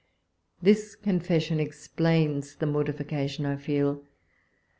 113 0.61 0.63
This 0.65 0.95
confession 0.95 1.59
explains 1.59 2.55
the 2.55 2.65
mortification 2.65 3.45
I 3.45 3.55
feel. 3.57 4.03